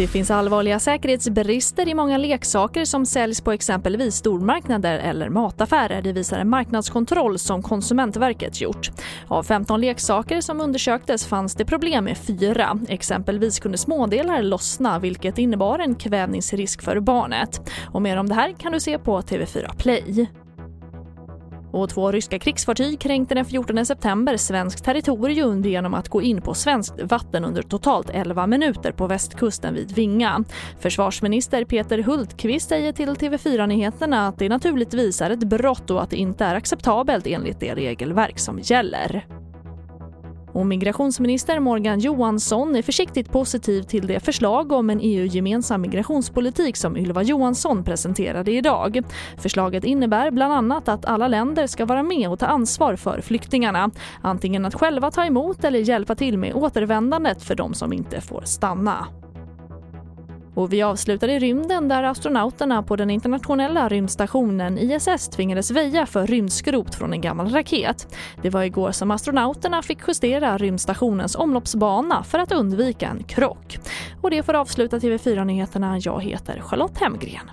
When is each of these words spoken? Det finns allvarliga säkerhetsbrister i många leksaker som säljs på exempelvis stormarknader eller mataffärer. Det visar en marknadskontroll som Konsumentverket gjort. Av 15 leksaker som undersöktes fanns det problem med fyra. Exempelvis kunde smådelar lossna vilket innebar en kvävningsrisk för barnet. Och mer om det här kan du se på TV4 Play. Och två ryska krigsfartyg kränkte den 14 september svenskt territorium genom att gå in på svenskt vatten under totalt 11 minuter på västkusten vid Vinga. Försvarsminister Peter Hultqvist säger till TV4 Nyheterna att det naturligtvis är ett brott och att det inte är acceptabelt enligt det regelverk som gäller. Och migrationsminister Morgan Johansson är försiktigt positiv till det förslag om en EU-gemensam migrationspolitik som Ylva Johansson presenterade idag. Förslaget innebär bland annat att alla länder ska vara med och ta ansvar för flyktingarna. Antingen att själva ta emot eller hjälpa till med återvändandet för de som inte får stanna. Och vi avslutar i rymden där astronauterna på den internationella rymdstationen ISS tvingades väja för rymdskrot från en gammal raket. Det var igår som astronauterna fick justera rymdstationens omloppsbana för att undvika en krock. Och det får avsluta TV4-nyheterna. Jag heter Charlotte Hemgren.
Det 0.00 0.06
finns 0.06 0.30
allvarliga 0.30 0.78
säkerhetsbrister 0.78 1.88
i 1.88 1.94
många 1.94 2.18
leksaker 2.18 2.84
som 2.84 3.06
säljs 3.06 3.40
på 3.40 3.52
exempelvis 3.52 4.14
stormarknader 4.14 4.98
eller 4.98 5.28
mataffärer. 5.28 6.02
Det 6.02 6.12
visar 6.12 6.38
en 6.38 6.48
marknadskontroll 6.48 7.38
som 7.38 7.62
Konsumentverket 7.62 8.60
gjort. 8.60 8.90
Av 9.28 9.42
15 9.42 9.80
leksaker 9.80 10.40
som 10.40 10.60
undersöktes 10.60 11.26
fanns 11.26 11.54
det 11.54 11.64
problem 11.64 12.04
med 12.04 12.18
fyra. 12.18 12.78
Exempelvis 12.88 13.60
kunde 13.60 13.78
smådelar 13.78 14.42
lossna 14.42 14.98
vilket 14.98 15.38
innebar 15.38 15.78
en 15.78 15.94
kvävningsrisk 15.94 16.82
för 16.82 17.00
barnet. 17.00 17.70
Och 17.92 18.02
mer 18.02 18.16
om 18.16 18.28
det 18.28 18.34
här 18.34 18.52
kan 18.52 18.72
du 18.72 18.80
se 18.80 18.98
på 18.98 19.20
TV4 19.20 19.76
Play. 19.76 20.28
Och 21.72 21.88
två 21.88 22.12
ryska 22.12 22.38
krigsfartyg 22.38 23.00
kränkte 23.00 23.34
den 23.34 23.44
14 23.44 23.86
september 23.86 24.36
svenskt 24.36 24.84
territorium 24.84 25.62
genom 25.62 25.94
att 25.94 26.08
gå 26.08 26.22
in 26.22 26.42
på 26.42 26.54
svenskt 26.54 27.02
vatten 27.02 27.44
under 27.44 27.62
totalt 27.62 28.10
11 28.10 28.46
minuter 28.46 28.92
på 28.92 29.06
västkusten 29.06 29.74
vid 29.74 29.92
Vinga. 29.92 30.44
Försvarsminister 30.80 31.64
Peter 31.64 31.98
Hultqvist 31.98 32.68
säger 32.68 32.92
till 32.92 33.08
TV4 33.08 33.66
Nyheterna 33.66 34.26
att 34.26 34.38
det 34.38 34.48
naturligtvis 34.48 35.20
är 35.20 35.30
ett 35.30 35.44
brott 35.44 35.90
och 35.90 36.02
att 36.02 36.10
det 36.10 36.16
inte 36.16 36.44
är 36.44 36.54
acceptabelt 36.54 37.26
enligt 37.26 37.60
det 37.60 37.74
regelverk 37.74 38.38
som 38.38 38.58
gäller. 38.58 39.39
Och 40.52 40.66
migrationsminister 40.66 41.60
Morgan 41.60 41.98
Johansson 41.98 42.76
är 42.76 42.82
försiktigt 42.82 43.32
positiv 43.32 43.82
till 43.82 44.06
det 44.06 44.20
förslag 44.20 44.72
om 44.72 44.90
en 44.90 45.00
EU-gemensam 45.02 45.80
migrationspolitik 45.80 46.76
som 46.76 46.96
Ylva 46.96 47.22
Johansson 47.22 47.84
presenterade 47.84 48.52
idag. 48.52 49.00
Förslaget 49.38 49.84
innebär 49.84 50.30
bland 50.30 50.52
annat 50.52 50.88
att 50.88 51.04
alla 51.04 51.28
länder 51.28 51.66
ska 51.66 51.84
vara 51.84 52.02
med 52.02 52.30
och 52.30 52.38
ta 52.38 52.46
ansvar 52.46 52.96
för 52.96 53.20
flyktingarna. 53.20 53.90
Antingen 54.22 54.64
att 54.64 54.74
själva 54.74 55.10
ta 55.10 55.24
emot 55.24 55.64
eller 55.64 55.78
hjälpa 55.78 56.14
till 56.14 56.38
med 56.38 56.54
återvändandet 56.54 57.42
för 57.42 57.54
de 57.54 57.74
som 57.74 57.92
inte 57.92 58.20
får 58.20 58.42
stanna. 58.44 59.06
Och 60.60 60.72
vi 60.72 60.82
avslutar 60.82 61.28
i 61.28 61.38
rymden 61.38 61.88
där 61.88 62.02
astronauterna 62.02 62.82
på 62.82 62.96
den 62.96 63.10
internationella 63.10 63.88
rymdstationen 63.88 64.78
ISS 64.78 65.28
tvingades 65.28 65.70
väja 65.70 66.06
för 66.06 66.26
rymdskrot 66.26 66.94
från 66.94 67.12
en 67.12 67.20
gammal 67.20 67.48
raket. 67.48 68.16
Det 68.42 68.50
var 68.50 68.62
igår 68.62 68.92
som 68.92 69.10
astronauterna 69.10 69.82
fick 69.82 69.98
justera 70.08 70.58
rymdstationens 70.58 71.36
omloppsbana 71.36 72.24
för 72.24 72.38
att 72.38 72.52
undvika 72.52 73.08
en 73.08 73.22
krock. 73.22 73.78
Och 74.20 74.30
det 74.30 74.42
får 74.42 74.54
avsluta 74.54 74.98
TV4-nyheterna. 74.98 75.98
Jag 75.98 76.22
heter 76.22 76.60
Charlotte 76.60 76.98
Hemgren. 76.98 77.50